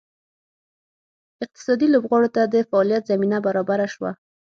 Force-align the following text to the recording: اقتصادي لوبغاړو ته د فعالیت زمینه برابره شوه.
اقتصادي 1.43 1.87
لوبغاړو 1.93 2.33
ته 2.35 2.41
د 2.53 2.55
فعالیت 2.69 3.03
زمینه 3.11 3.37
برابره 3.45 3.85
شوه. 3.93 4.11